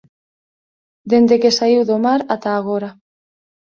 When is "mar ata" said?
2.05-2.49